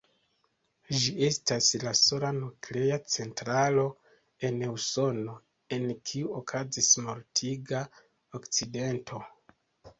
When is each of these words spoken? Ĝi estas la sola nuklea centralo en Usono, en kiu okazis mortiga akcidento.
Ĝi 1.01 1.09
estas 1.27 1.67
la 1.83 1.91
sola 1.99 2.31
nuklea 2.37 2.97
centralo 3.17 3.85
en 4.49 4.59
Usono, 4.73 5.37
en 5.79 5.87
kiu 6.13 6.35
okazis 6.43 6.93
mortiga 7.09 7.87
akcidento. 8.41 9.25